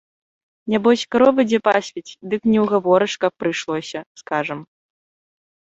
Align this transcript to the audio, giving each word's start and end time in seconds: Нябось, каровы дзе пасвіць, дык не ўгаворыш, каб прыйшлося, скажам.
Нябось, 0.75 1.03
каровы 1.15 1.41
дзе 1.49 1.59
пасвіць, 1.67 2.17
дык 2.31 2.41
не 2.53 2.59
ўгаворыш, 2.63 3.13
каб 3.27 3.33
прыйшлося, 3.45 3.99
скажам. 4.23 4.59